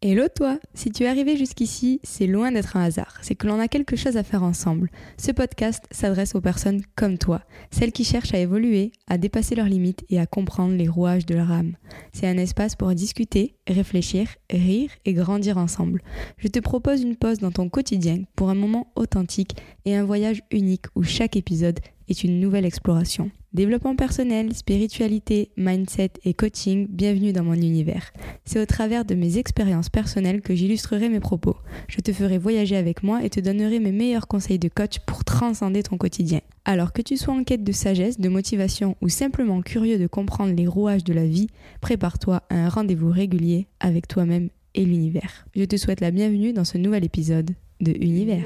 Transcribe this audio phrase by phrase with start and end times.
[0.00, 3.58] Hello toi Si tu es arrivé jusqu'ici, c'est loin d'être un hasard, c'est que l'on
[3.58, 4.92] a quelque chose à faire ensemble.
[5.16, 9.66] Ce podcast s'adresse aux personnes comme toi, celles qui cherchent à évoluer, à dépasser leurs
[9.66, 11.74] limites et à comprendre les rouages de leur âme.
[12.12, 16.00] C'est un espace pour discuter, réfléchir, rire et grandir ensemble.
[16.36, 20.42] Je te propose une pause dans ton quotidien pour un moment authentique et un voyage
[20.52, 23.32] unique où chaque épisode est une nouvelle exploration.
[23.54, 28.12] Développement personnel, spiritualité, mindset et coaching, bienvenue dans mon univers.
[28.44, 31.56] C'est au travers de mes expériences personnelles que j'illustrerai mes propos.
[31.88, 35.24] Je te ferai voyager avec moi et te donnerai mes meilleurs conseils de coach pour
[35.24, 36.40] transcender ton quotidien.
[36.66, 40.54] Alors que tu sois en quête de sagesse, de motivation ou simplement curieux de comprendre
[40.54, 41.46] les rouages de la vie,
[41.80, 45.46] prépare-toi à un rendez-vous régulier avec toi-même et l'univers.
[45.56, 48.44] Je te souhaite la bienvenue dans ce nouvel épisode de Univers.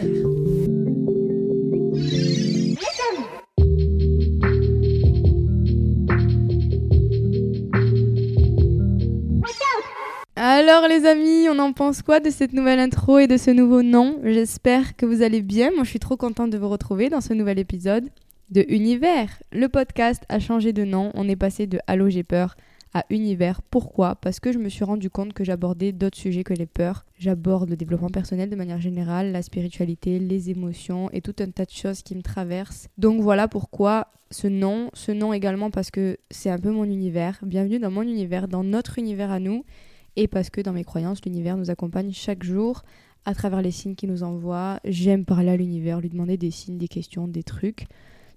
[10.65, 13.83] Alors les amis, on en pense quoi de cette nouvelle intro et de ce nouveau
[13.83, 14.21] nom?
[14.23, 15.73] J'espère que vous allez bien.
[15.73, 18.09] Moi je suis trop contente de vous retrouver dans ce nouvel épisode
[18.51, 19.43] de Univers.
[19.51, 22.55] Le podcast a changé de nom, on est passé de Allo j'ai peur
[22.95, 23.61] à Univers.
[23.61, 24.15] Pourquoi?
[24.15, 27.07] Parce que je me suis rendu compte que j'abordais d'autres sujets que les peurs.
[27.19, 31.65] J'aborde le développement personnel de manière générale, la spiritualité, les émotions et tout un tas
[31.65, 32.87] de choses qui me traversent.
[32.99, 37.41] Donc voilà pourquoi ce nom, ce nom également parce que c'est un peu mon univers.
[37.43, 39.65] Bienvenue dans mon univers, dans notre univers à nous
[40.17, 42.83] et parce que dans mes croyances, l'univers nous accompagne chaque jour
[43.25, 44.81] à travers les signes qu'il nous envoie.
[44.85, 47.87] J'aime parler à l'univers, lui demander des signes, des questions, des trucs.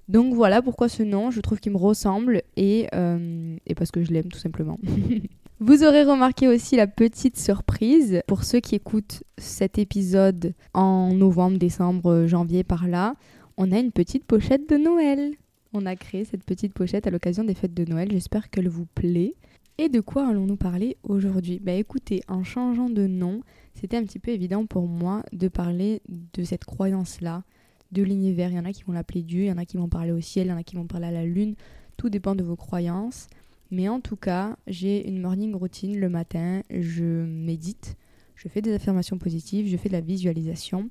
[0.08, 4.04] Donc voilà pourquoi ce nom, je trouve qu'il me ressemble et, euh, et parce que
[4.04, 4.78] je l'aime tout simplement.
[5.60, 11.58] Vous aurez remarqué aussi la petite surprise pour ceux qui écoutent cet épisode en novembre,
[11.58, 13.16] décembre, janvier par là.
[13.58, 15.32] On a une petite pochette de Noël.
[15.74, 18.10] On a créé cette petite pochette à l'occasion des fêtes de Noël.
[18.12, 19.34] J'espère qu'elle vous plaît.
[19.78, 21.60] Et de quoi allons-nous parler aujourd'hui?
[21.60, 23.42] Bah écoutez, en changeant de nom,
[23.74, 27.44] c'était un petit peu évident pour moi de parler de cette croyance-là,
[27.92, 28.52] de l'univers.
[28.52, 30.14] Il y en a qui vont l'appeler Dieu, il y en a qui vont parler
[30.14, 31.56] au ciel, il y en a qui vont parler à la lune.
[31.98, 33.28] Tout dépend de vos croyances.
[33.70, 37.98] Mais en tout cas, j'ai une morning routine le matin, je médite,
[38.36, 40.90] je fais des affirmations positives, je fais de la visualisation.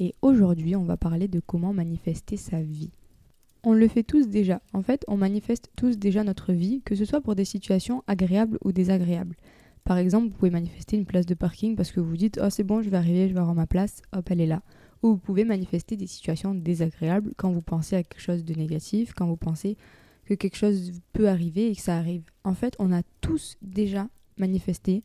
[0.00, 2.90] Et aujourd'hui, on va parler de comment manifester sa vie
[3.64, 4.60] on le fait tous déjà.
[4.72, 8.58] En fait, on manifeste tous déjà notre vie, que ce soit pour des situations agréables
[8.64, 9.36] ou désagréables.
[9.84, 12.64] Par exemple, vous pouvez manifester une place de parking parce que vous dites Oh, c'est
[12.64, 14.62] bon, je vais arriver, je vais avoir ma place, hop, elle est là.
[15.02, 19.12] Ou vous pouvez manifester des situations désagréables quand vous pensez à quelque chose de négatif,
[19.14, 19.76] quand vous pensez
[20.24, 22.22] que quelque chose peut arriver et que ça arrive.
[22.44, 24.08] En fait, on a tous déjà
[24.38, 25.02] manifesté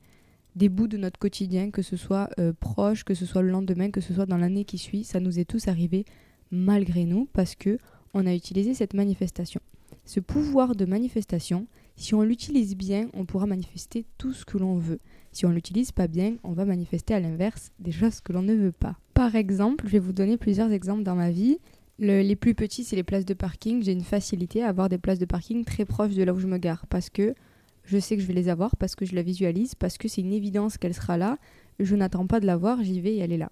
[0.55, 3.91] des bouts de notre quotidien, que ce soit euh, proche, que ce soit le lendemain,
[3.91, 6.05] que ce soit dans l'année qui suit, ça nous est tous arrivé
[6.51, 7.77] malgré nous parce que
[8.13, 9.61] on a utilisé cette manifestation.
[10.05, 14.77] Ce pouvoir de manifestation, si on l'utilise bien, on pourra manifester tout ce que l'on
[14.77, 14.99] veut.
[15.31, 18.55] Si on l'utilise pas bien, on va manifester à l'inverse des choses que l'on ne
[18.55, 18.97] veut pas.
[19.13, 21.59] Par exemple, je vais vous donner plusieurs exemples dans ma vie.
[21.99, 23.83] les plus petits, c'est les places de parking.
[23.83, 26.47] J'ai une facilité à avoir des places de parking très proches de là où je
[26.47, 27.35] me gare parce que
[27.83, 30.21] je sais que je vais les avoir, parce que je la visualise, parce que c'est
[30.21, 31.37] une évidence qu'elle sera là.
[31.79, 33.51] Je n'attends pas de la voir, j'y vais et elle est là.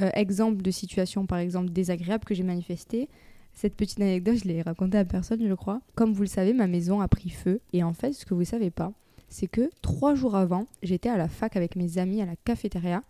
[0.00, 3.08] Euh, exemple de situation, par exemple, désagréable que j'ai manifesté.
[3.54, 5.80] Cette petite anecdote, je l'ai racontée à personne, je crois.
[5.94, 7.60] Comme vous le savez, ma maison a pris feu.
[7.72, 8.92] Et en fait, ce que vous ne savez pas,
[9.28, 13.02] c'est que trois jours avant, j'étais à la fac avec mes amis à la cafétéria.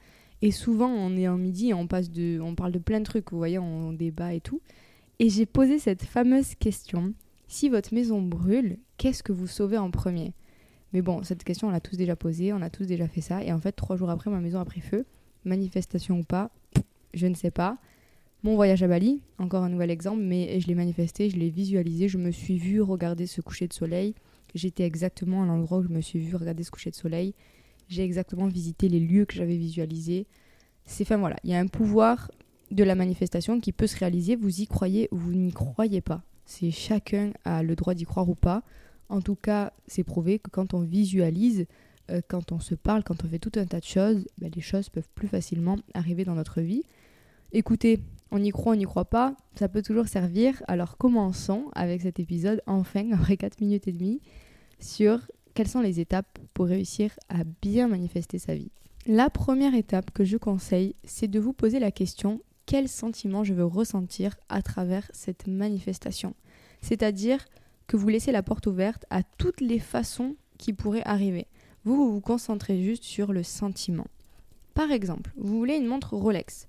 [0.43, 3.05] Et souvent, on est en midi et on, passe de, on parle de plein de
[3.05, 4.61] trucs, vous voyez, on débat et tout.
[5.19, 7.15] Et j'ai posé cette fameuse question
[7.49, 10.35] si votre maison brûle, qu'est-ce que vous sauvez en premier?
[10.93, 13.43] Mais bon, cette question, on l'a tous déjà posée, on a tous déjà fait ça.
[13.43, 15.07] Et en fait, trois jours après, ma maison a pris feu.
[15.45, 16.51] Manifestation ou pas,
[17.15, 17.79] je ne sais pas.
[18.45, 22.09] Mon voyage à Bali, encore un nouvel exemple, mais je l'ai manifesté, je l'ai visualisé,
[22.09, 24.15] je me suis vue regarder ce coucher de soleil.
[24.55, 27.33] J'étais exactement à l'endroit où je me suis vue regarder ce coucher de soleil.
[27.89, 30.27] J'ai exactement visité les lieux que j'avais visualisés.
[30.85, 32.31] C'est enfin voilà, il y a un pouvoir
[32.71, 36.23] de la manifestation qui peut se réaliser, vous y croyez ou vous n'y croyez pas.
[36.45, 38.63] C'est chacun a le droit d'y croire ou pas.
[39.09, 41.65] En tout cas, c'est prouvé que quand on visualise,
[42.11, 44.61] euh, quand on se parle, quand on fait tout un tas de choses, ben, les
[44.61, 46.83] choses peuvent plus facilement arriver dans notre vie.
[47.57, 50.63] Écoutez, on y croit, on n'y croit pas, ça peut toujours servir.
[50.69, 54.21] Alors commençons avec cet épisode, enfin, après 4 minutes et demie,
[54.79, 55.21] sur
[55.55, 58.71] quelles sont les étapes pour réussir à bien manifester sa vie.
[59.07, 63.55] La première étape que je conseille, c'est de vous poser la question quel sentiment je
[63.55, 66.35] veux ressentir à travers cette manifestation?
[66.81, 67.45] C'est-à-dire
[67.87, 71.47] que vous laissez la porte ouverte à toutes les façons qui pourraient arriver.
[71.85, 74.07] Vous, vous vous concentrez juste sur le sentiment.
[74.73, 76.67] Par exemple, vous voulez une montre Rolex.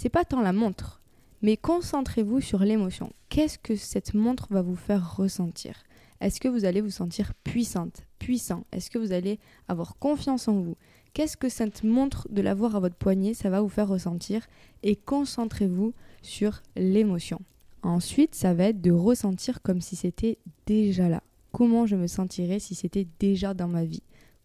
[0.00, 1.00] C'est pas tant la montre,
[1.42, 3.12] mais concentrez-vous sur l'émotion.
[3.30, 5.82] Qu'est-ce que cette montre va vous faire ressentir?
[6.20, 8.62] Est-ce que vous allez vous sentir puissante, puissant?
[8.70, 10.76] Est-ce que vous allez avoir confiance en vous?
[11.14, 14.46] Qu'est-ce que cette montre de l'avoir à votre poignet, ça va vous faire ressentir?
[14.84, 17.40] Et concentrez-vous sur l'émotion.
[17.82, 21.24] Ensuite, ça va être de ressentir comme si c'était déjà là.
[21.50, 24.04] Comment je me sentirais si c'était déjà dans ma vie?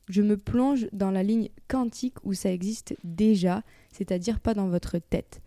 [0.09, 4.97] Je me plonge dans la ligne quantique où ça existe déjà, c'est-à-dire pas dans votre
[4.97, 5.41] tête.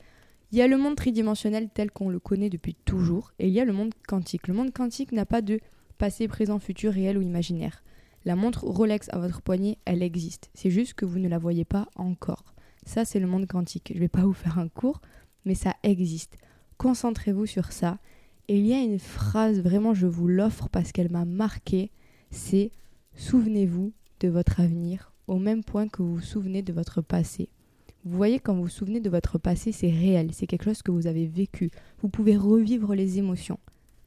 [0.53, 3.61] Il y a le monde tridimensionnel tel qu'on le connaît depuis toujours, et il y
[3.61, 4.49] a le monde quantique.
[4.49, 5.61] Le monde quantique n'a pas de
[5.99, 7.83] passé, présent, futur, réel ou imaginaire.
[8.25, 10.51] La montre Rolex à votre poignet, elle existe.
[10.55, 12.55] C'est juste que vous ne la voyez pas encore.
[12.85, 13.89] Ça, c'est le monde quantique.
[13.91, 15.01] Je ne vais pas vous faire un cours,
[15.45, 16.39] mais ça existe.
[16.79, 17.99] Concentrez-vous sur ça.
[18.49, 21.91] Et il y a une phrase, vraiment, je vous l'offre parce qu'elle m'a marqué.
[22.31, 22.71] C'est
[23.17, 27.49] Souvenez-vous de votre avenir au même point que vous vous souvenez de votre passé.
[28.05, 30.93] Vous voyez, quand vous vous souvenez de votre passé, c'est réel, c'est quelque chose que
[30.93, 31.71] vous avez vécu.
[32.01, 33.59] Vous pouvez revivre les émotions.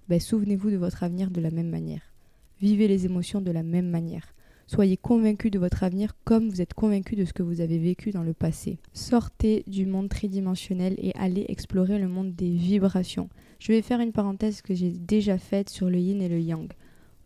[0.08, 2.14] Ben, souvenez-vous de votre avenir de la même manière.
[2.62, 4.34] Vivez les émotions de la même manière.
[4.68, 8.12] Soyez convaincu de votre avenir comme vous êtes convaincu de ce que vous avez vécu
[8.12, 8.78] dans le passé.
[8.94, 13.30] Sortez du monde tridimensionnel et allez explorer le monde des vibrations.
[13.60, 16.72] Je vais faire une parenthèse que j'ai déjà faite sur le yin et le yang.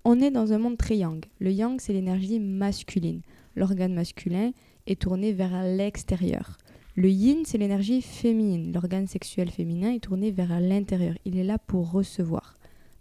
[0.05, 1.23] On est dans un monde très yang.
[1.39, 3.21] Le yang, c'est l'énergie masculine.
[3.55, 4.51] L'organe masculin
[4.85, 6.57] est tourné vers l'extérieur.
[6.95, 8.73] Le yin, c'est l'énergie féminine.
[8.73, 11.15] L'organe sexuel féminin est tourné vers l'intérieur.
[11.23, 12.55] Il est là pour recevoir.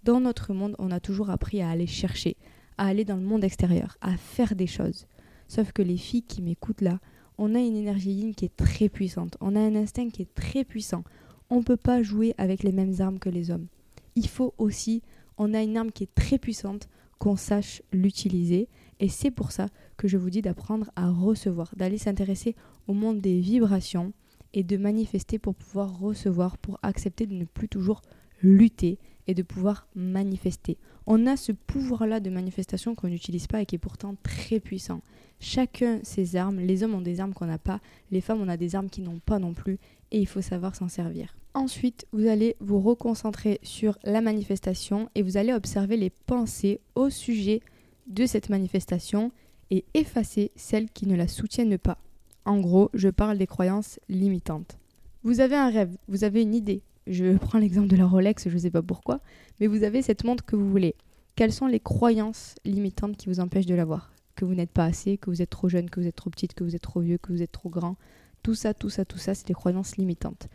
[0.05, 2.37] Dans notre monde, on a toujours appris à aller chercher,
[2.79, 5.07] à aller dans le monde extérieur, à faire des choses.
[5.49, 7.01] Sauf que les filles qui m'écoutent là,
[7.37, 9.37] on a une énergie yin qui est très puissante.
[9.41, 11.03] On a un instinct qui est très puissant.
[11.51, 13.67] On ne peut pas jouer avec les mêmes armes que les hommes.
[14.15, 15.03] Il faut aussi,
[15.39, 16.89] on a une arme qui est très puissante,
[17.19, 18.69] qu'on sache l'utiliser.
[19.01, 22.57] Et c'est pour ça que je vous dis d'apprendre à recevoir, d'aller s'intéresser
[22.89, 24.13] au monde des vibrations
[24.55, 28.03] et de manifester pour pouvoir recevoir, pour accepter de ne plus toujours
[28.43, 30.79] lutter et de pouvoir manifester.
[31.07, 35.01] On a ce pouvoir-là de manifestation qu'on n'utilise pas et qui est pourtant très puissant.
[35.41, 37.81] Chacun ses armes, les hommes ont des armes qu'on n'a pas,
[38.11, 39.79] les femmes on a des armes qu'ils n'ont pas non plus
[40.11, 41.35] et il faut savoir s'en servir.
[41.55, 47.11] Ensuite, vous allez vous reconcentrer sur la manifestation et vous allez observer les pensées au
[47.11, 47.61] sujet
[48.07, 49.33] de cette manifestation
[49.71, 51.99] et effacer celles qui ne la soutiennent pas.
[52.47, 54.79] En gros, je parle des croyances limitantes.
[55.25, 56.83] Vous avez un rêve, vous avez une idée.
[57.07, 59.21] Je prends l'exemple de la Rolex, je ne sais pas pourquoi,
[59.61, 60.95] mais vous avez cette montre que vous voulez.
[61.37, 65.19] Quelles sont les croyances limitantes qui vous empêchent de l'avoir Que vous n'êtes pas assez,
[65.19, 67.19] que vous êtes trop jeune, que vous êtes trop petite, que vous êtes trop vieux,
[67.19, 67.97] que vous êtes trop grand.
[68.43, 70.49] Tout ça, tout ça, tout ça, c'est des croyances limitantes.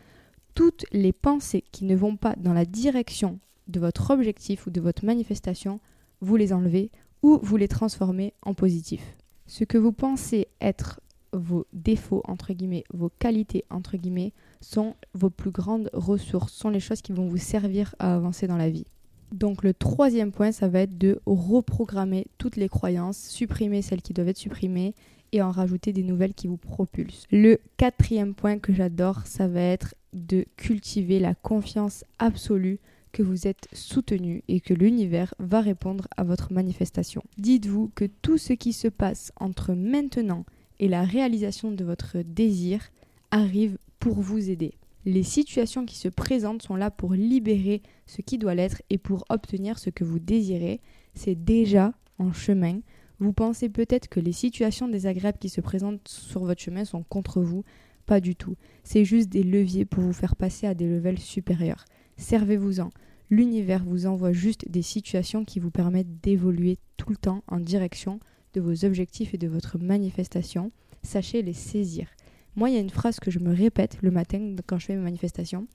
[0.54, 4.80] Toutes les pensées qui ne vont pas dans la direction de votre objectif ou de
[4.80, 5.80] votre manifestation,
[6.20, 6.90] vous les enlevez
[7.22, 9.02] ou vous les transformez en positif.
[9.46, 11.00] Ce que vous pensez être
[11.32, 16.80] vos défauts, entre guillemets, vos qualités, entre guillemets, sont vos plus grandes ressources, sont les
[16.80, 18.86] choses qui vont vous servir à avancer dans la vie.
[19.32, 24.14] Donc le troisième point, ça va être de reprogrammer toutes les croyances, supprimer celles qui
[24.14, 24.94] doivent être supprimées
[25.32, 27.26] et en rajouter des nouvelles qui vous propulsent.
[27.30, 32.78] Le quatrième point que j'adore, ça va être de cultiver la confiance absolue
[33.12, 37.22] que vous êtes soutenu et que l'univers va répondre à votre manifestation.
[37.38, 40.44] Dites-vous que tout ce qui se passe entre maintenant
[40.78, 42.90] et la réalisation de votre désir
[43.30, 44.74] arrive pour vous aider.
[45.04, 49.24] Les situations qui se présentent sont là pour libérer ce qui doit l'être et pour
[49.28, 50.80] obtenir ce que vous désirez.
[51.14, 52.80] C'est déjà en chemin.
[53.20, 57.42] Vous pensez peut-être que les situations désagréables qui se présentent sur votre chemin sont contre
[57.42, 57.64] vous?
[58.06, 58.56] Pas du tout.
[58.84, 61.84] C'est juste des leviers pour vous faire passer à des levels supérieurs.
[62.16, 62.90] Servez-vous-en.
[63.28, 68.20] L'univers vous envoie juste des situations qui vous permettent d'évoluer tout le temps en direction
[68.54, 70.70] de vos objectifs et de votre manifestation.
[71.02, 72.08] Sachez les saisir.
[72.56, 74.96] Moi, il y a une phrase que je me répète le matin quand je fais
[74.96, 75.66] mes manifestations.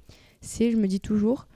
[0.41, 1.47] C'est, je me dis toujours,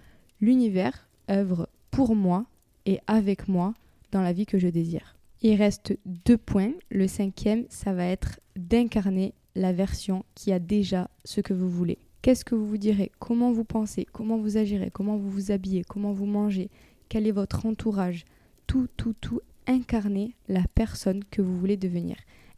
[0.42, 2.46] l'univers œuvre pour moi
[2.86, 3.74] et avec moi
[4.12, 5.17] dans la vie que je désire.
[5.42, 6.74] Il reste deux points.
[6.90, 12.00] Le cinquième, ça va être d'incarner la version qui a déjà ce que vous voulez.
[12.22, 13.12] Qu'est-ce que vous vous direz?
[13.20, 14.06] Comment vous pensez?
[14.12, 14.92] Comment vous agirez?
[14.92, 15.84] Comment vous vous habillez?
[15.84, 16.70] Comment vous mangez?
[17.10, 18.26] Quel est votre entourage?
[18.66, 19.42] Tout, tout, tout.
[19.68, 22.16] Incarner la personne que vous voulez devenir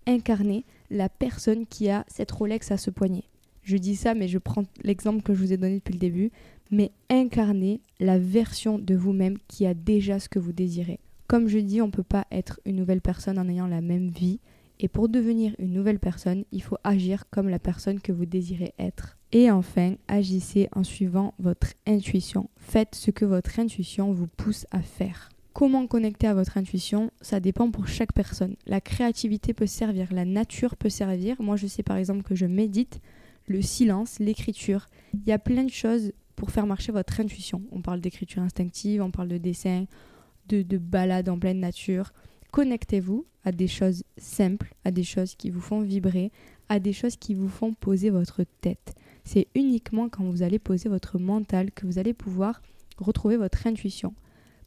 [0.10, 3.24] incarner la personne qui a cette Rolex à ce poignet.
[3.64, 6.32] Je dis ça, mais je prends l'exemple que je vous ai donné depuis le début,
[6.72, 11.00] mais incarner la version de vous-même qui a déjà ce que vous désirez.
[11.30, 14.10] Comme je dis, on ne peut pas être une nouvelle personne en ayant la même
[14.10, 14.40] vie.
[14.80, 18.74] Et pour devenir une nouvelle personne, il faut agir comme la personne que vous désirez
[18.80, 19.16] être.
[19.32, 22.50] Et enfin, agissez en suivant votre intuition.
[22.58, 25.30] Faites ce que votre intuition vous pousse à faire.
[25.54, 27.12] Comment connecter à votre intuition?
[27.22, 28.56] Ça dépend pour chaque personne.
[28.66, 31.40] La créativité peut servir, la nature peut servir.
[31.40, 33.02] Moi, je sais par exemple que je médite,
[33.46, 34.88] le silence, l'écriture.
[35.14, 37.62] Il y a plein de choses pour faire marcher votre intuition.
[37.72, 39.86] On parle d'écriture instinctive, on parle de dessin,
[40.50, 42.12] de, de balade en pleine nature.
[42.52, 46.32] connectez-vous à des choses simples, à des choses qui vous font vibrer,
[46.68, 48.94] à des choses qui vous font poser votre tête.
[49.24, 52.62] C'est uniquement quand vous allez poser votre mental que vous allez pouvoir
[52.98, 54.14] retrouver votre intuition.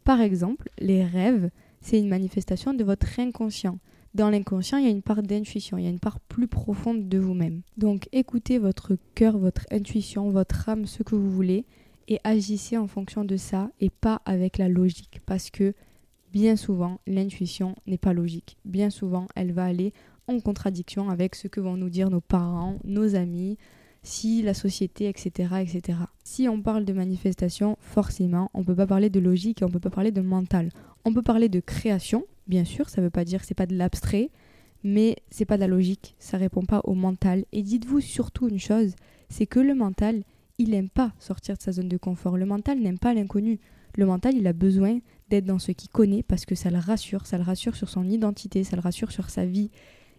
[0.05, 3.79] Par exemple, les rêves, c'est une manifestation de votre inconscient.
[4.15, 7.09] Dans l'inconscient, il y a une part d'intuition, il y a une part plus profonde
[7.09, 7.63] de vous-même.
[7.77, 11.65] Donc écoutez votre cœur, votre intuition, votre âme, ce que vous voulez,
[12.09, 15.21] et agissez en fonction de ça et pas avec la logique.
[15.27, 15.75] Parce que
[16.33, 18.57] bien souvent, l'intuition n'est pas logique.
[18.65, 19.93] Bien souvent, elle va aller
[20.29, 23.59] en contradiction avec ce que vont nous dire nos parents, nos amis,
[24.03, 25.99] si la société, etc., etc.
[26.25, 29.69] Si on parle de manifestation, forcément, on ne peut pas parler de logique et on
[29.69, 30.71] ne peut pas parler de mental.
[31.05, 33.67] On peut parler de création, bien sûr, ça ne veut pas dire que c'est pas
[33.67, 34.31] de l'abstrait,
[34.83, 37.45] mais c'est pas de la logique, ça répond pas au mental.
[37.53, 38.95] Et dites-vous surtout une chose,
[39.29, 40.23] c'est que le mental,
[40.59, 42.37] il n'aime pas sortir de sa zone de confort.
[42.37, 43.61] Le mental n'aime pas l'inconnu.
[43.97, 47.27] Le mental, il a besoin d'être dans ce qu'il connaît parce que ça le rassure,
[47.27, 49.71] ça le rassure sur son identité, ça le rassure sur sa vie.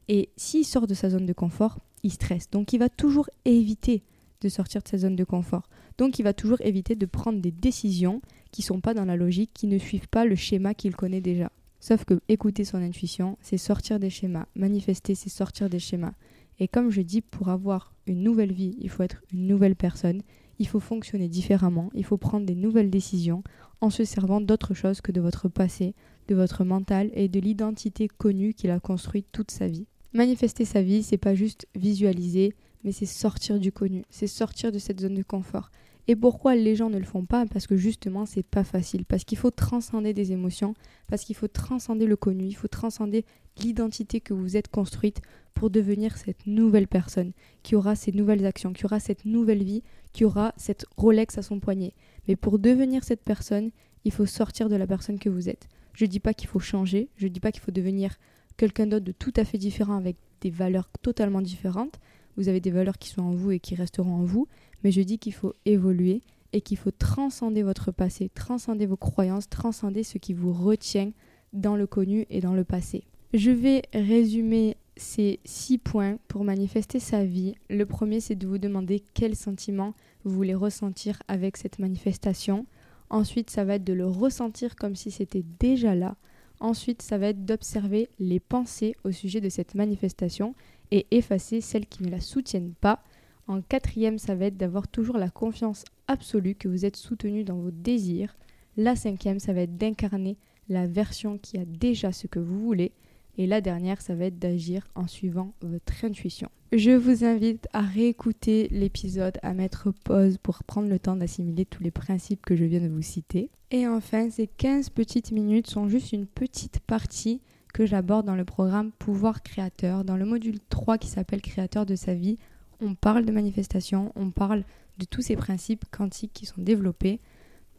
[0.07, 2.49] Et s'il sort de sa zone de confort, il stresse.
[2.49, 4.03] Donc il va toujours éviter
[4.41, 5.69] de sortir de sa zone de confort.
[5.97, 8.21] Donc il va toujours éviter de prendre des décisions
[8.51, 11.21] qui ne sont pas dans la logique, qui ne suivent pas le schéma qu'il connaît
[11.21, 11.51] déjà.
[11.79, 14.45] Sauf que écouter son intuition, c'est sortir des schémas.
[14.55, 16.13] Manifester, c'est sortir des schémas.
[16.59, 20.21] Et comme je dis, pour avoir une nouvelle vie, il faut être une nouvelle personne,
[20.59, 23.43] il faut fonctionner différemment, il faut prendre des nouvelles décisions
[23.81, 25.95] en se servant d'autre chose que de votre passé,
[26.27, 29.87] de votre mental et de l'identité connue qu'il a construite toute sa vie.
[30.13, 34.79] Manifester sa vie, c'est pas juste visualiser, mais c'est sortir du connu, c'est sortir de
[34.79, 35.71] cette zone de confort.
[36.07, 37.45] Et pourquoi les gens ne le font pas?
[37.45, 39.05] Parce que justement, c'est pas facile.
[39.05, 40.73] Parce qu'il faut transcender des émotions,
[41.07, 43.25] parce qu'il faut transcender le connu, il faut transcender
[43.61, 45.21] l'identité que vous êtes construite
[45.53, 47.31] pour devenir cette nouvelle personne
[47.61, 51.41] qui aura ces nouvelles actions, qui aura cette nouvelle vie, qui aura cette Rolex à
[51.41, 51.93] son poignet.
[52.27, 53.71] Mais pour devenir cette personne,
[54.03, 55.69] il faut sortir de la personne que vous êtes.
[55.93, 58.15] Je dis pas qu'il faut changer, je dis pas qu'il faut devenir
[58.57, 61.99] quelqu'un d'autre de tout à fait différent avec des valeurs totalement différentes.
[62.35, 64.47] Vous avez des valeurs qui sont en vous et qui resteront en vous,
[64.83, 66.21] mais je dis qu'il faut évoluer
[66.51, 71.11] et qu'il faut transcender votre passé, transcender vos croyances, transcender ce qui vous retient
[71.51, 73.05] dans le connu et dans le passé.
[73.33, 77.55] Je vais résumer ces six points pour manifester sa vie.
[77.69, 82.67] Le premier, c'est de vous demander quel sentiment vous voulez ressentir avec cette manifestation.
[83.09, 86.15] Ensuite, ça va être de le ressentir comme si c'était déjà là.
[86.59, 90.53] Ensuite, ça va être d'observer les pensées au sujet de cette manifestation
[90.91, 93.03] et effacer celles qui ne la soutiennent pas.
[93.47, 97.57] En quatrième, ça va être d'avoir toujours la confiance absolue que vous êtes soutenu dans
[97.57, 98.35] vos désirs.
[98.77, 100.37] La cinquième, ça va être d'incarner
[100.69, 102.91] la version qui a déjà ce que vous voulez.
[103.37, 106.49] Et la dernière, ça va être d'agir en suivant votre intuition.
[106.71, 111.83] Je vous invite à réécouter l'épisode, à mettre pause pour prendre le temps d'assimiler tous
[111.83, 113.49] les principes que je viens de vous citer.
[113.71, 117.41] Et enfin, ces 15 petites minutes sont juste une petite partie
[117.73, 120.05] que j'aborde dans le programme Pouvoir créateur.
[120.05, 122.37] Dans le module 3 qui s'appelle Créateur de sa vie,
[122.83, 124.63] on parle de manifestation, on parle
[124.97, 127.19] de tous ces principes quantiques qui sont développés.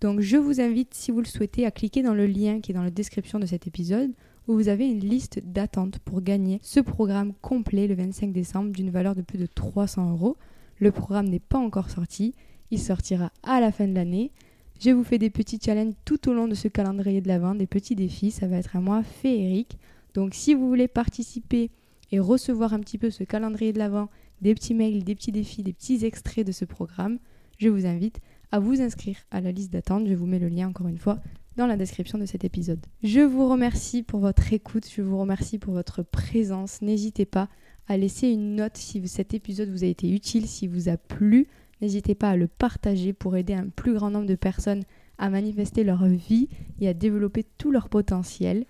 [0.00, 2.74] Donc je vous invite, si vous le souhaitez, à cliquer dans le lien qui est
[2.74, 4.10] dans la description de cet épisode
[4.46, 8.90] où vous avez une liste d'attente pour gagner ce programme complet le 25 décembre d'une
[8.90, 10.36] valeur de plus de 300 euros.
[10.78, 12.34] Le programme n'est pas encore sorti,
[12.70, 14.32] il sortira à la fin de l'année.
[14.80, 17.66] Je vous fais des petits challenges tout au long de ce calendrier de l'Avent, des
[17.66, 19.78] petits défis, ça va être un mois féerique.
[20.12, 21.70] Donc si vous voulez participer
[22.12, 24.08] et recevoir un petit peu ce calendrier de l'Avent,
[24.40, 27.18] des petits mails, des petits défis, des petits extraits de ce programme,
[27.58, 28.20] je vous invite
[28.52, 30.06] à vous inscrire à la liste d'attente.
[30.06, 31.20] Je vous mets le lien encore une fois
[31.56, 32.84] dans la description de cet épisode.
[33.02, 36.82] Je vous remercie pour votre écoute, je vous remercie pour votre présence.
[36.82, 37.48] N'hésitez pas
[37.86, 41.46] à laisser une note si cet épisode vous a été utile, si vous a plu.
[41.80, 44.84] N'hésitez pas à le partager pour aider un plus grand nombre de personnes
[45.18, 46.48] à manifester leur vie
[46.80, 48.64] et à développer tout leur potentiel.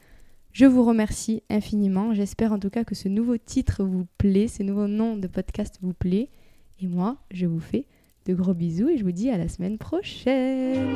[0.55, 2.15] Je vous remercie infiniment.
[2.15, 5.81] J'espère en tout cas que ce nouveau titre vous plaît, ce nouveau nom de podcast
[5.83, 6.31] vous plaît.
[6.81, 7.87] Et moi, je vous fais
[8.27, 10.95] de gros bisous et je vous dis à la semaine prochaine.